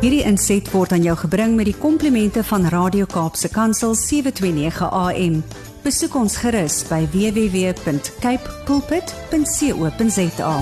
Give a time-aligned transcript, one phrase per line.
[0.00, 5.34] Hierdie inset word aan jou gebring met die komplimente van Radio Kaapse Kansel 729 AM.
[5.84, 10.54] Besoek ons gerus by www.cape pulpit.co.za.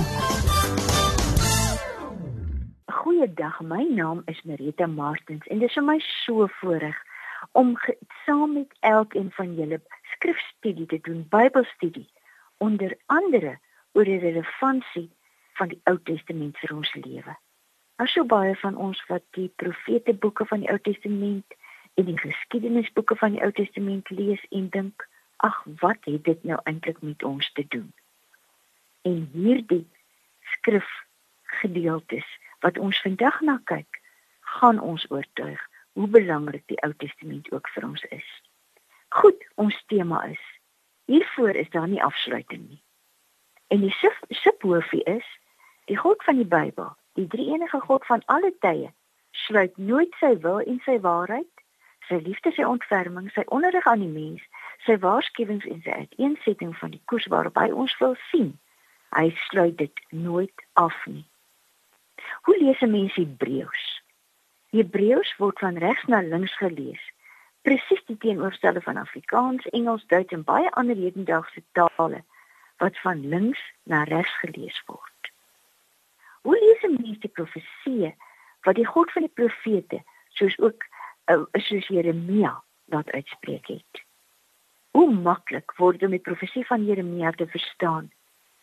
[2.99, 6.99] Goeiedag, my naam is Marita Martins en dit is vir my so voorreg
[7.55, 7.77] om
[8.27, 9.79] saam met elkeen van julle
[10.19, 12.09] skrifstudie te doen, Bybelstudie,
[12.59, 13.55] onder andere
[13.95, 15.07] oor die relevantie
[15.55, 17.39] van die Ou Testament vir ons lewe.
[17.99, 21.55] As so baie van ons wat die profeteboeke van die Ou Testament
[21.99, 25.03] en die geskiedenisboeke van die Ou Testament lees en dink,
[25.43, 27.89] ag, wat het dit nou eintlik met ons te doen?
[29.03, 29.83] En hierdie
[30.55, 32.29] skrifgedeeltes
[32.63, 33.99] wat ons vandag na kyk,
[34.59, 35.59] gaan ons oortuig
[35.99, 38.31] hoe belangrik die Ou Testament ook vir ons is.
[39.19, 40.45] Goed, ons tema is
[41.09, 42.81] hiervoor is daar nie afsluiting nie.
[43.67, 43.95] En die
[44.29, 45.25] subhoofie is
[45.89, 48.91] die God van die Bybel, die drie enige God van alle tye,
[49.45, 51.63] sluit nooit sy wil en sy waarheid,
[52.07, 54.43] sy liefde, sy ontferming, sy onderrig aan die mens,
[54.85, 58.53] sy waarskuwings en sy uiteensetting van die koers waarop hy ons wil sien.
[59.15, 61.25] Hy sluit dit nooit af nie.
[62.45, 63.85] Hoe lees 'n mens Hebreëus?
[64.71, 67.03] Hebreëus word van regs na links gelees.
[67.61, 72.23] Presies die teenoorstelde van Afrikaans, Engels, Duits en baie ander hedendaagse tale
[72.77, 75.08] wat van links na regs gelees word.
[76.89, 78.15] Hoe lees 'n mens die profeseë
[78.65, 79.97] wat die God van die profete
[80.37, 80.85] soos ook
[81.31, 84.01] uh, soos Jeremia laat uitspreek het?
[84.97, 88.09] Hoe maklik word om die profesie van Jeremia te verstaan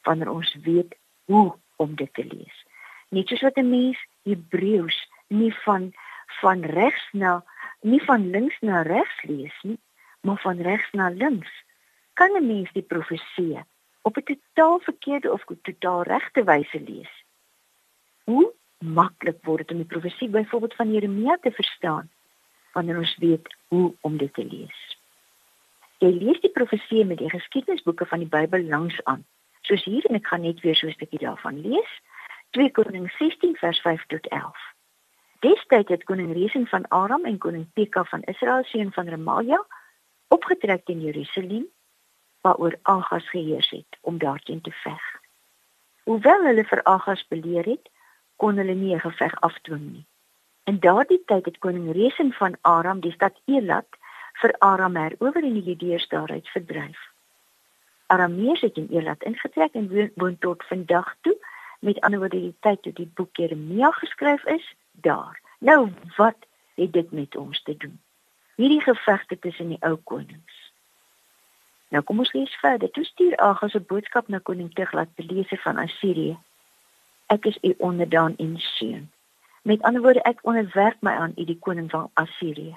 [0.02, 0.96] wanneer ons weet
[1.30, 2.56] hoe om dit te lees?
[3.14, 5.92] Net soos wat 'n mens Hebreëus nie van
[6.40, 7.44] van regs na
[7.80, 9.78] nie van links na regs lees nie,
[10.20, 11.52] maar van regs na links.
[12.14, 13.62] Kan 'n mens die profeseë
[14.02, 17.25] op 'n totaal verkeerde of totaal regte wyse lees?
[18.26, 18.46] Hoe
[18.84, 22.10] maklik word dit om die profesie byvoorbeeld van Jeremia te verstaan
[22.76, 24.80] wanneer ons weet hoe om dit te lees.
[26.04, 29.24] Jy lees die profesie met die geskiedenisboeke van die Bybel langs aan.
[29.64, 31.92] Soos hier en ek gaan net weer so 'n stukkie daarvan lees.
[32.50, 34.58] 2 Konings 16 vers 5 tot 11.
[35.40, 39.66] Destyds het koning Resen van Aram en koning Pekah van Israel seun van Remalia
[40.28, 41.66] opgetrek teen Jerusalem
[42.40, 45.02] waaroor Agas geheers het om daarteen te veg.
[46.04, 47.90] Hoewel hulle vir Agas beleer het,
[48.36, 50.06] kon hulle nie 'n geveg afdwing nie.
[50.64, 53.86] In daardie tyd het koning Resen van Aram die stad Elat
[54.40, 56.98] vir Aram herower en die Judeërs daaruit verdryf.
[58.06, 61.36] Arameërs het in Elat ingetrek en woon tot vandag toe,
[61.78, 65.40] met ander woorde die tyd toe die boek Jeremia geskryf is, daar.
[65.58, 68.00] Nou wat het dit met ons te doen?
[68.56, 70.72] Hierdie gevegte tussen die ou konings.
[71.88, 72.90] Nou kom ons lees verder.
[72.90, 76.38] Toe stuur Agas 'n boodskap na koning Tiglat te lees van Assirië
[77.26, 79.10] ek is u onderdaan en seun.
[79.62, 82.76] Met ander woorde, ek onderwerp my aan u die koning van Assirië.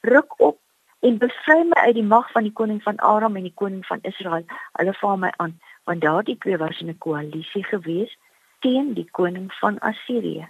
[0.00, 0.58] Ruk op
[1.00, 4.02] en bevry my uit die mag van die koning van Aram en die koning van
[4.02, 4.44] Israel.
[4.72, 8.16] Hulle val my aan, want daardie twee was in 'n koalisie gewees
[8.58, 10.48] teen die koning van Assirië.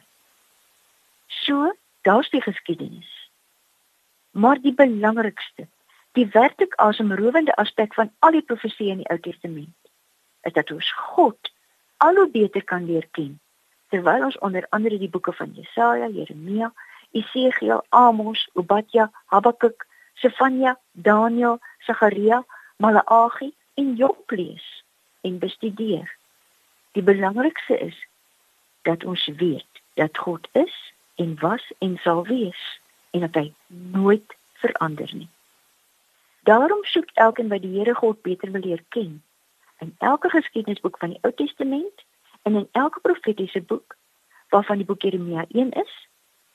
[1.26, 3.30] So, daar's die geskiedenis.
[4.30, 5.66] Maar die belangrikste,
[6.12, 9.76] die werklik asemrowende aspek van al die profeseë in die Ou Testament,
[10.42, 11.52] is dat ons God
[11.98, 13.38] al hoe beter kan leer ken
[13.88, 16.72] terwyl ons onder andere die boeke van Jesaja, Jeremia,
[17.10, 22.44] Esegiel, Amos, Obadja, Habakuk, Sefanja, Daniël, Sagaria,
[22.76, 24.84] Maleagi en Job lees
[25.20, 26.16] en bestudeer.
[26.92, 28.06] Die belangrikste is
[28.82, 32.80] dat ons weet dat God is en was en sal wees
[33.10, 35.28] en dat hy nooit verander nie.
[36.48, 39.22] Daarom soek elkeen wat die Here God beter wil leer ken,
[39.78, 42.04] in elke geskiedenisboek van die Ou Testament
[42.42, 43.96] en in elke profetiese boek
[44.48, 45.94] waarvan die boek Jeremia 1 is,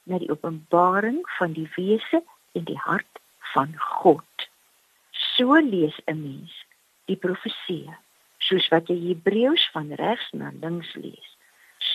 [0.04, 3.20] na die openbaring van die wese en die hart
[3.54, 4.48] van God.
[5.12, 6.66] So lees 'n mens
[7.06, 7.96] die profeseë
[8.38, 11.30] soos wat jy Hebreëus van regs na links lees.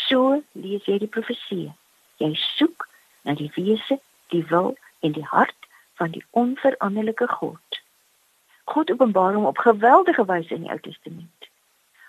[0.08, 1.74] So lees jy die profeseë.
[2.18, 2.88] Jy soek
[3.22, 4.00] na die wese,
[4.32, 5.68] die wil en die hart
[6.00, 7.67] van die onveranderlike God.
[8.72, 11.48] God openbaar hom op geweldige wyse in die Ou Testament.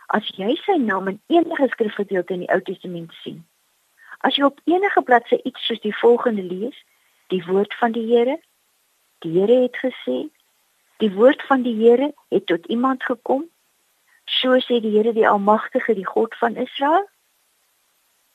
[0.07, 3.43] As jy sy naam in enige skrifgedeelte in die Ou Testament sien,
[4.25, 6.75] as jy op enige bladsy iets soos die volgende lees,
[7.31, 8.39] die woord van die Here,
[9.23, 10.17] die Here het gesê,
[10.99, 13.45] die woord van die Here het tot iemand gekom,
[14.25, 17.07] so sê die Here die Almagtige, die God van Israel,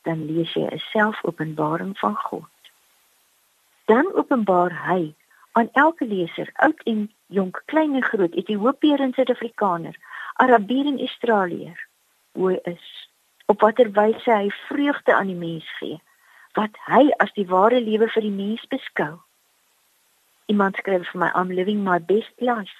[0.05, 2.49] dan lees jy 'n selfopenbaring van God.
[3.85, 5.13] Dan openbaar hy
[5.55, 9.95] aan elke leser, oud en jonk, klein en groot, Ethiopiër en Suid-Afrikaner,
[10.33, 11.87] Arabier en Australiër,
[12.31, 12.87] hoe is,
[13.45, 16.01] op watter wyse hy vreugde aan die mens gee,
[16.59, 19.13] wat hy as die ware lewe vir die mens beskou.
[20.51, 22.75] Iemand skryf vir my I'm living my best life.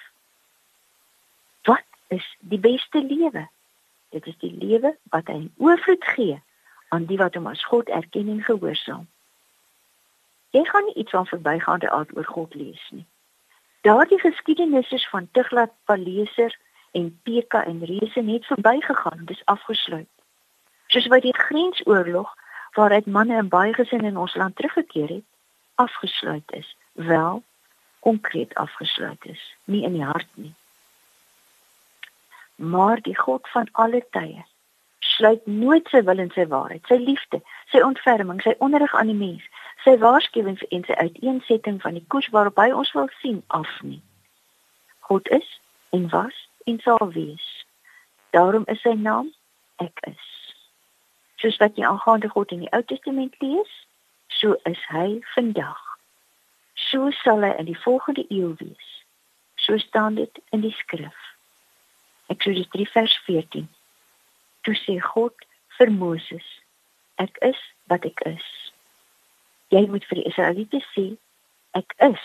[1.64, 3.48] Wat is die beste lewe?
[4.12, 6.36] Dit is die lewe wat hy oorvloed gee
[6.92, 9.08] aan die wat hom as God erken en gehoorsaam.
[10.56, 13.04] Jy gaan nie iets van verbygaande aard oor God lees nie.
[13.84, 16.56] Daardie geskiedenisse van Tiglat Paleser
[16.96, 20.08] en Peka en Reese net verbygegaan, dis afgesluit.
[20.86, 22.32] Soos by die grensoorlog
[22.78, 25.26] waaruit manne en baie gesinne in ons land teruggekeer het,
[25.74, 27.42] afgesluit is, wel
[28.00, 30.54] konkreet afgesluit is, nie in die hart nie.
[32.56, 34.44] Maar die God van alle tye
[34.98, 37.40] sluit nooit sy wil en sy waarheid, sy liefde,
[37.72, 39.44] sy ontferming, sy onderrig aan die mens,
[39.84, 44.02] sy waarskuwings en sy uiteensetting van die koers waarop hy ons wil sien af nie.
[45.08, 45.48] God is
[45.90, 47.66] en was en sal wees.
[48.30, 49.32] Daarom is sy naam
[49.76, 50.28] Ek is.
[51.36, 53.72] Soos wat jy aangaande God in die Ou Testament lees,
[54.32, 55.82] so is hy vandag.
[56.88, 58.92] So sal hy in die volgende eeu wees.
[59.60, 61.16] So staan dit in die skrif.
[62.32, 63.68] Eksodus 3 vers 14.
[64.64, 65.46] Toe sê God
[65.76, 66.46] vir Moses:
[67.20, 67.60] Ek is
[67.92, 68.48] wat ek is.
[69.74, 71.06] Jy moet vir die Israeliete sê:
[71.76, 72.22] Ek is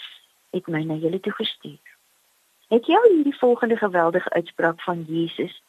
[0.52, 1.96] het my na julle toe gestuur.
[2.72, 5.62] Het jy al hierdie volgende geweldige uitspraak van Jesus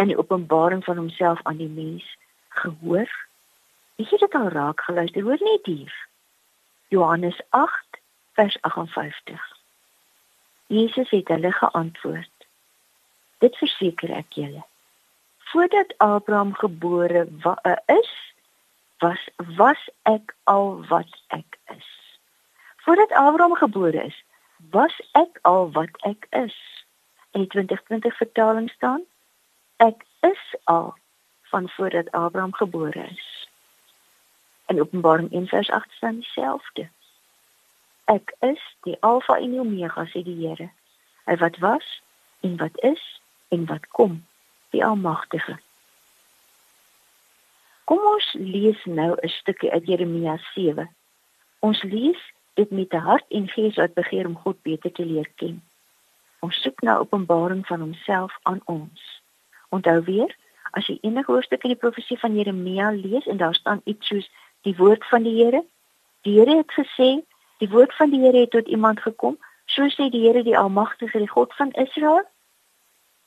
[0.00, 2.04] in die openbaring van homself aan die mens
[2.48, 3.10] gehoor?
[3.96, 5.22] Het jy dit al raak geluister?
[5.22, 5.92] Hoor net hier.
[6.88, 8.00] Johannes 8
[8.32, 9.42] vers 58.
[10.66, 12.46] Jesus het hulle geantwoord:
[13.38, 14.64] Dit verseker ek julle.
[15.52, 18.12] Voordat Abraham gebore uh, is,
[18.98, 21.88] was was ek al wat ek is.
[22.76, 24.24] Voordat Abraham gebore is,
[24.70, 26.56] was ek al wat ek is.
[27.30, 29.02] In die 2020 vertaling staan:
[29.76, 30.94] Ek is al
[31.42, 33.48] van voordat Abraham gebore is.
[34.66, 36.88] In Openbaring 1:8 staan dieselfde.
[38.04, 40.70] Ek is die Alfa en die Omega sê die Here.
[41.24, 42.02] Hy wat was
[42.40, 44.26] en wat is en wat kom,
[44.70, 45.58] die Almagtige.
[47.86, 50.88] Kom ons lees nou 'n stukkie uit Jeremia 7.
[51.58, 52.22] Ons lees
[52.54, 55.62] dit met 'n hart en gees wat begeer om God beter te leer ken.
[56.40, 59.22] Ons soek na openbaring van homself aan ons.
[59.68, 60.36] Onthou weer,
[60.70, 64.30] as jy enige hoofstuk in die profesie van Jeremia lees en daar staan iets soos
[64.60, 65.64] die woord van die Here,
[66.22, 67.22] die Here het gesê,
[67.58, 71.18] die woord van die Here het tot iemand gekom, so sê die Here die Almagtige,
[71.18, 72.26] die God van Israel,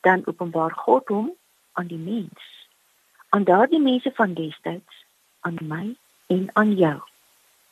[0.02, 1.32] dan openbaar God hom
[1.74, 2.59] aan die mens.
[3.30, 5.06] Aan daardie mense van destyds,
[5.40, 5.96] aan my
[6.28, 6.98] en aan jou.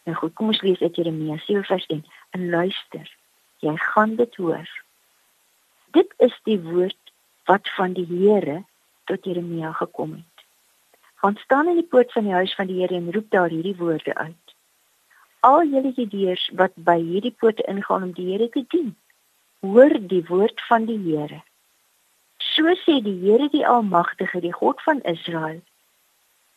[0.03, 2.03] Nou goed, kom ons lees uit Jeremia 7 vers 1
[2.37, 3.09] en luister.
[3.65, 4.69] Jy gaan dit hoor.
[5.97, 7.13] Dit is die woord
[7.49, 8.63] wat van die Here
[9.09, 10.45] tot Jeremia gekom het.
[11.15, 13.75] Gaan staan in die poort van die huis van die Here en roep daar hierdie
[13.75, 14.55] woorde uit.
[15.39, 18.95] Al julle Judeërs wat by hierdie poorte ingaan om die Here te dien,
[19.65, 21.41] hoor die woord van die Here.
[22.39, 25.61] So sê die Here die Almagtige, die God van Israel,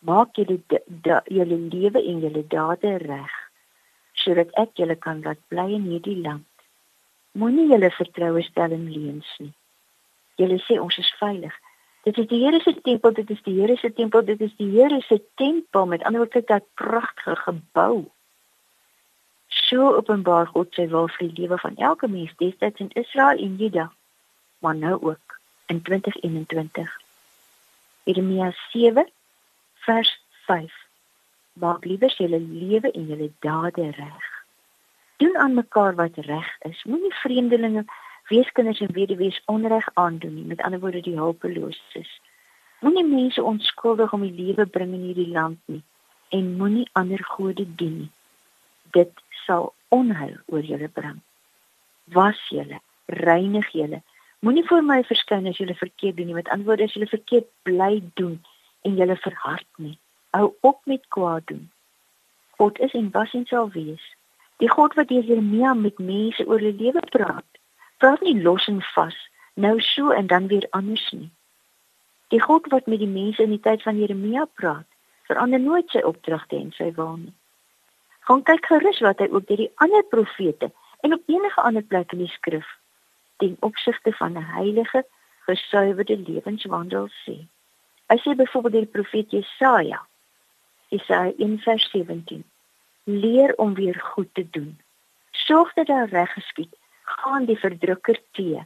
[0.01, 0.59] maak julle
[1.29, 3.37] julle lewe en julle dade reg
[4.21, 6.45] sodat ek julle kan laat bly in hierdie land.
[7.41, 9.53] Moenie julle vertroue stel in leuns nie.
[10.41, 11.55] Julle sê ons is veilig.
[12.05, 14.69] Dit is die Here se tempel, dit is die Here se tempel, dit is die
[14.75, 18.05] Here se tempel met ander woorde dat pragtige gebou.
[19.69, 23.57] So openbaar God sy wil vir die lewe van elke mens destyds in Israel en
[23.61, 23.91] Juda,
[24.61, 25.40] maar nou ook
[25.71, 26.91] in 2021.
[28.03, 29.07] Jeremia 7
[29.87, 30.11] vers
[30.47, 30.73] 5
[31.53, 34.27] maak liewer julle lewe en julle dade reg.
[35.23, 36.83] Doen aan mekaar wat reg is.
[36.85, 37.85] Moenie vreemdelinge,
[38.33, 42.11] weeskinders en weduwees onreg aandoen nie, met ander woorde die hulpeloses.
[42.81, 45.83] Moenie mense onskuldig om die lewe bring in hierdie land nie
[46.31, 48.11] en moenie ander gode dien nie.
[48.95, 49.13] Dit
[49.45, 51.19] sal onheil oor julle bring.
[52.15, 54.03] Was julle, reinig julle.
[54.41, 57.49] Moenie voor my verskyn as julle verkeerd doen nie, met ander woorde as julle verkeerd
[57.69, 58.39] bly doen
[58.89, 59.99] en julle verhard nie.
[60.33, 61.67] Hou op met kwaad doen.
[62.57, 64.07] God is en was en sal wees.
[64.65, 67.61] Die God wat deur Jeremia met mense oor hulle lewe praat,
[68.01, 69.21] praat nie los en vas,
[69.61, 71.29] nou so en dan weer anders nie.
[72.33, 74.89] Die God wat met die mense in die tyd van Jeremia praat,
[75.29, 77.37] verander nooit sy opdragte en sy wil nie.
[78.25, 80.73] Gaan kyk gerus wat hy ook deur die ander profete
[81.05, 82.80] en op enige ander plek in die skrif
[83.41, 85.05] ten opsigte van 'n heilige,
[85.49, 87.37] gesuiwerde lewenswandel sê.
[88.11, 90.01] Hy sê byvoorbeeld die profeet Jesaja
[90.91, 92.45] Jesaja 1:17.
[93.05, 94.81] Leer om weer goed te doen.
[95.31, 96.77] Sorg dat daar reg geskied.
[97.03, 98.65] Gaan die verdrukker te.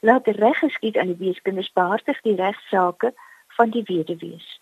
[0.00, 3.14] Laat reg geskied aan die weeskinders behartig die regsaake
[3.46, 4.60] van die weduwees.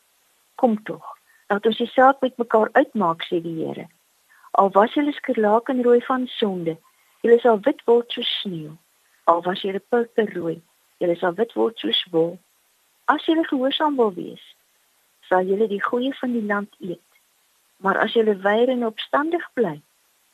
[0.54, 1.18] Kom tog.
[1.46, 3.88] Laat ons die saak met mekaar uitmaak sê die Here.
[4.50, 6.76] Al was julle skerlakenrooi van sonde,
[7.20, 8.76] julle sal wit word soos sneeu.
[9.30, 10.56] Al was julle purperrooi,
[10.98, 12.32] julle sal wit word soos wol.
[13.12, 14.42] As julle gehoorsaam wil wees,
[15.28, 17.20] sal julle die goeie van die land eet.
[17.84, 19.76] Maar as julle weier en opstandig bly,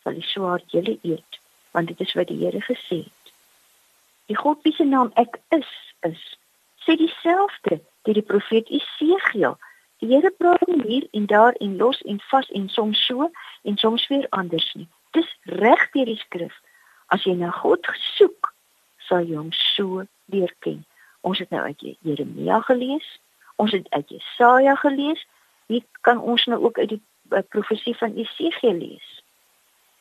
[0.03, 1.41] sal die swaard julle eet,
[1.77, 3.33] want dit is wat die Here gesê het.
[4.33, 5.69] Die God wie se naam ek is,
[6.09, 6.23] is
[6.87, 9.59] sê dieselfde deur die profeet Jesegiel.
[10.01, 13.29] Die Here praat hier en daar en los en vas en soms so
[13.63, 14.89] en soms weer anders nie.
[15.13, 15.29] Dis
[15.61, 16.57] reg deur die skrif.
[17.15, 17.87] As jy na God
[18.17, 18.36] soek,
[19.09, 20.85] sal jy hom so leer ken.
[21.27, 23.07] Ons het nou uit Jeremia gelees,
[23.57, 25.27] ons het uit Jesaja gelees.
[25.67, 29.09] Wie kan ons nou ook uit die uh, profesie van Jesegiel lees?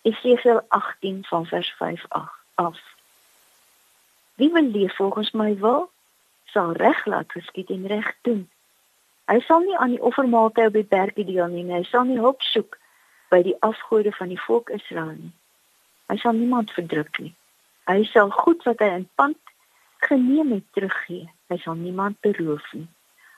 [0.06, 2.06] Jesegiel 18 van vers 5
[2.56, 2.82] af.
[4.36, 5.90] Wie wil leef volgens my wil,
[6.46, 8.50] sal reg laat geskied en reg doen.
[9.26, 11.80] Hy sal nie aan die offermaaltye op die berg deelneem nie.
[11.80, 12.78] Hy sal nie hulp soek
[13.34, 15.34] by die afgode van die volk Israel nie.
[16.12, 17.34] Hy sal niemand verdruk nie.
[17.86, 19.38] Hy sal goed wat hy in pand
[20.08, 21.28] geneem het teruggee.
[21.50, 22.88] Hy sal niemand beroof nie.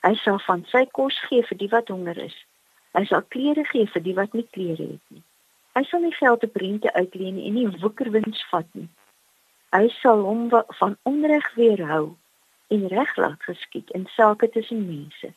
[0.06, 2.36] Hy sal van sy kos gee vir die wat honger is.
[2.96, 5.24] Hy sal klere gee vir die wat nie klere het nie.
[5.75, 8.88] Hy sal nie geld te rente uitleen en nie woekerwins vat nie.
[9.75, 10.48] Hy sal hom
[10.80, 12.16] van onreg weerhou
[12.74, 15.34] en reg laat geskied in sake tussen mense.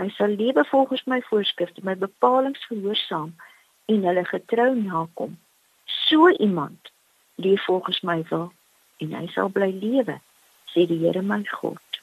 [0.00, 3.36] Hy sal lewe volgens my voorskrifte, my bepalinge gehoorsaam
[3.92, 5.36] en hulle getrou nakom.
[5.84, 6.91] So iemand
[7.44, 8.50] leef volgens my wil
[9.02, 10.18] en hy sal bly lewe,
[10.72, 12.00] sê die Here my God.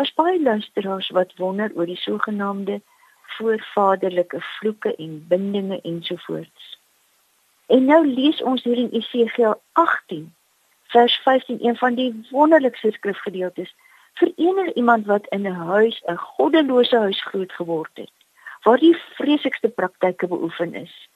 [0.00, 2.80] As baie luisteraars wat wonder oor die sogenaamde
[3.36, 6.78] voorvaderlike vloeke en bindinge ensovoorts.
[7.66, 10.32] En nou lees ons hier in Esegiel 18
[10.96, 13.74] vers 15 een van die wonderlikste skrifgedeeltes
[14.20, 18.12] vir enige iemand wat in 'n huis 'n goddelose huis groot geword het
[18.62, 21.08] waar die vreesigste praktyke beoefen is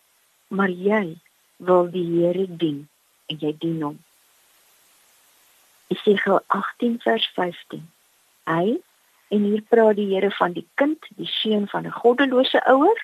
[0.49, 1.17] maar jy
[1.57, 2.89] wil die Here dien
[3.31, 3.99] en jy dien hom
[5.95, 7.89] Esegiel 18 vers 15
[8.51, 8.77] Hy
[9.31, 13.01] en hier praat die Here van die kind die seun van 'n goddelose ouer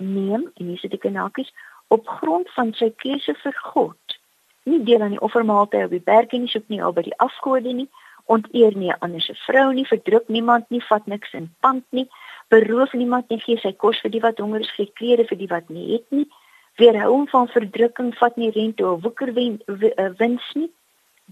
[0.00, 1.52] neem en hier sit die kanakies
[1.88, 4.18] op grond van sy keuse vir God.
[4.62, 7.72] Nie deel aan die offermaaltye op die berg nie, soek nie al by die afgode
[7.72, 7.88] nie,
[8.26, 12.08] onteer nie 'n ander se vrou nie, verdruk niemand nie, vat niks in pand nie,
[12.48, 15.48] beroof niemand nie, gee sy kos vir die wat honger is, gee klere vir die
[15.48, 16.26] wat nie het nie,
[16.80, 20.70] weerhou hom van verdrukking, vat nie rente of woekerwin eh, wins nie,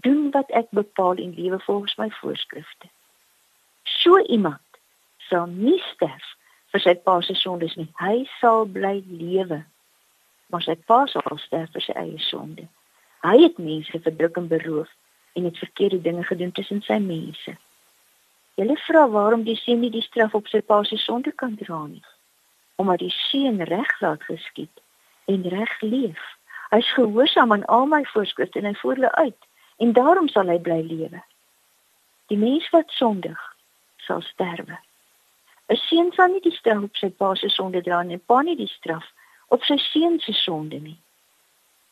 [0.05, 2.89] doen wat ek bepaal en lewe volgens my voorskrifte.
[3.83, 4.81] So iemand
[5.29, 6.35] sal nie sterf
[6.73, 7.89] vir sy pa se sondes nie.
[7.97, 9.63] Hy sal bly lewe.
[10.49, 12.67] Maar sy pa sal sterf vir sy eie sonde.
[13.25, 14.91] Hy het mense verdruk en beroof
[15.37, 17.55] en het verkeerde dinge gedoen tussen sy mense.
[18.59, 21.81] Julle vra waarom die seun nie die straf op sy pa se sonde kan dra
[21.87, 22.05] nie?
[22.77, 24.83] Omdat die seun reg laat geskied
[25.29, 26.21] en reg leef.
[26.73, 29.47] Hy's gehoorsaam aan al my voorskrifte en hy voer hulle uit
[29.83, 31.21] en daarom sal hy bly lewe.
[32.29, 33.39] Die mens wat sondig
[34.05, 34.77] sal sterwe.
[35.69, 38.57] 'n Seun sal nie die straf op sy pa se sonde dra nie, pa nie
[38.57, 39.05] die straf
[39.53, 40.97] op sy seun se sonde nie.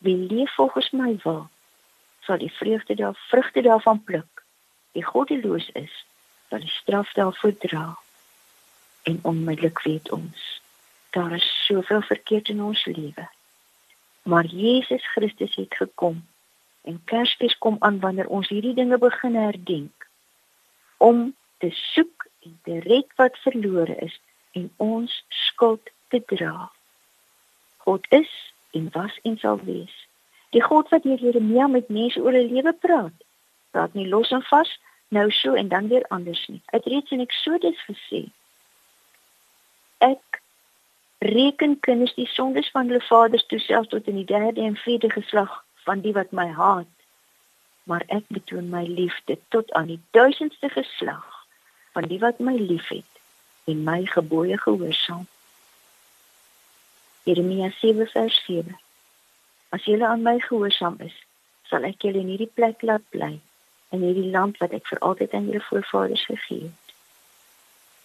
[0.06, 1.48] Wie leef volgens my wil,
[2.26, 4.44] sal die vreugde daar vrugte daarvan pluk.
[4.92, 5.94] Wie goddeloos is,
[6.50, 7.86] sal die straf daarvoor dra.
[9.10, 10.62] En onmiddellik weet ons,
[11.10, 13.30] daar is soveel verkeerd in ons lewe.
[14.24, 16.26] Maar Jesus Christus het gekom
[16.82, 20.08] en Kersfees kom aan wanneer ons hierdie dinge begin herdenk
[20.98, 24.20] om te soek en te red wat verlore is
[24.52, 26.72] en ons skuld te dra.
[27.78, 28.32] God is
[28.72, 29.94] en was en sal wees.
[30.50, 33.16] Die God wat deur Jeremia met mense oor hulle lewe praat,
[33.72, 34.72] praat nie los en vas
[35.16, 36.62] nou so en dan weer anders nie.
[36.66, 38.26] Het reeds in Eksodus gesê:
[39.98, 40.42] Ek
[41.18, 45.10] reken kinders die sondes van hulle vaders toe selfs tot in die derde en vierde
[45.10, 46.92] geslag van die wat my haat,
[47.84, 51.26] maar ek betoon my liefde tot aan die duisendste geslag
[51.96, 53.22] van die wat my liefhet
[53.66, 55.26] en my gebooie gehoorsaam.
[57.24, 58.78] Jeremia 7 vers 7
[59.70, 61.16] As julle aan my gehoorsaam is,
[61.68, 63.34] sal ek julle in hierdie plek laat bly,
[63.92, 66.94] in hierdie land wat ek vir altyd aan julle voorvaders gegee het.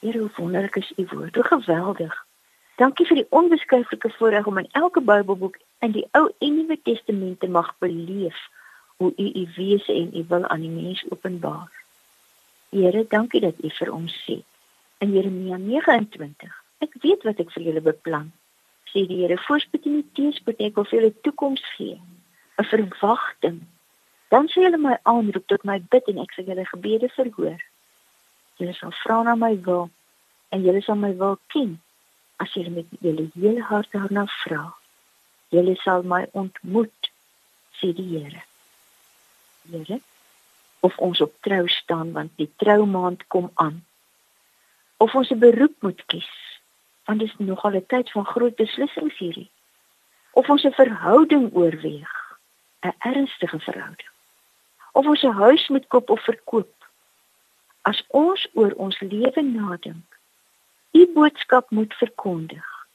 [0.02, 2.16] Here, hoe wonderlik is u woord, hoe geweldig.
[2.80, 7.48] Dankie vir die onbeskryflike voorreg om in elke Bybelboek in die Ou en Nuwe Testamente
[7.48, 8.38] mag beleef
[8.96, 11.70] hoe u u wese en u wil aan die mens openbaar.
[12.70, 14.42] Here, dankie dat u vir ons sê
[14.98, 16.62] in Jeremia 29.
[16.78, 18.32] Ek weet wat ek vir julle beplan
[18.92, 21.96] sê die Here voorspoed en teëspoed ek wil vir julle toekoms gee
[22.60, 23.60] 'n verwagting
[24.32, 27.60] dan sê julle my aanroep tot my bid en ek sal julle gebede verhoor
[28.58, 29.88] julle sal vra na my wil
[30.52, 31.72] en julle sal my wil ken
[32.42, 34.64] as julle met julle hele hart daarna vra
[35.52, 37.10] Julle sal my ontmoet,
[37.76, 38.40] sê die Here.
[39.68, 39.98] Here,
[40.80, 43.82] of ons op trou staan want die troumaand kom aan.
[44.96, 46.32] Of ons 'n beroep moet kies,
[47.04, 49.50] want dit is nogal 'n tyd van groot beslissings hierdie.
[50.32, 52.14] Of ons 'n verhouding oorweeg,
[52.80, 54.12] 'n ernstige verhouding.
[54.92, 56.74] Of ons 'n huis moet koop of verkoop.
[57.82, 60.11] As ons oor ons lewe nadink,
[60.92, 62.86] u boodskap moet verkondig,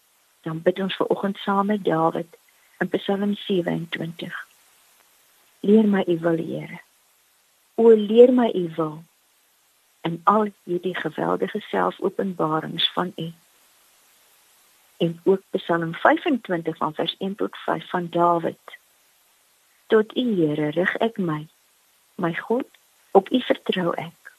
[0.42, 2.38] dan bid ons ver oggend saam met Dawid
[2.80, 4.46] in Psalm 27.
[5.60, 6.80] Leer my u wil, Here.
[7.76, 9.04] O leer my u wil
[10.02, 13.32] in al hierdie geweldige selfopenbarings van u.
[14.98, 18.78] En ook Psalm 25 van vers 1 tot 5 van Dawid.
[19.88, 21.48] Tot u Here rig ek my.
[22.16, 22.66] My God,
[23.12, 24.34] op u vertrou ek.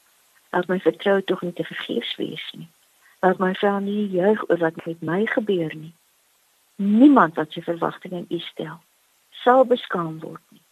[0.49, 2.67] Laat my vertrou tog nie te vergeefs wees nie.
[3.19, 5.93] Laat my vel nie juig oor wat met my gebeur nie.
[6.75, 8.79] Niemand wat sy verwagtinge in u stel,
[9.43, 10.63] sal beskaam word nie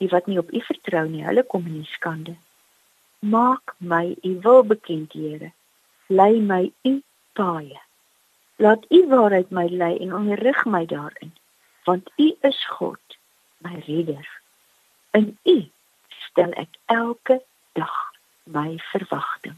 [0.00, 2.34] die wat nie op U vertrou nie, hulle kom in skande.
[3.20, 5.52] Maak my U wil bekend, Here.
[6.08, 6.94] Lei my U
[7.36, 7.80] paaie.
[8.56, 11.34] Laat U waarheid my lei en onderrig my daarin,
[11.84, 13.18] want U is God,
[13.64, 14.26] my redder.
[15.16, 15.58] In U
[16.24, 17.40] stel ek elke
[17.76, 17.96] dag
[18.44, 19.56] my verwagting.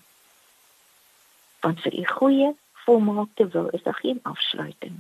[1.63, 2.51] Want vir U goeie,
[2.85, 4.99] volmaakte wil is daar geen afsluiting.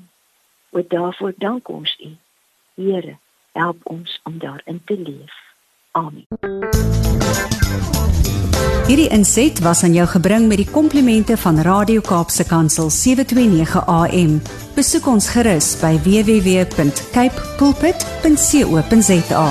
[0.70, 2.16] Oor daarvoor dank ons U,
[2.74, 3.18] Here
[3.52, 5.34] help ons om daarin te leef.
[5.90, 6.26] Amen.
[8.86, 14.40] Hierdie inset was aan jou gebring met die komplimente van Radio Kaapse Kansel 729 AM.
[14.74, 19.46] Besoek ons gerus by www.cape pulpit.co.za.